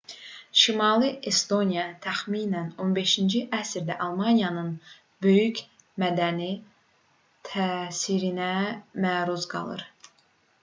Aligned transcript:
şimali 0.59 1.09
estoniya 1.31 1.83
təxminən 2.05 2.71
15-ci 2.85 3.41
əsrdə 3.57 3.97
almaniyanın 4.05 4.71
böyük 5.27 5.61
mədəni 6.05 6.49
təsirinə 7.53 8.51
məruz 9.07 9.49
qalır 9.55 9.87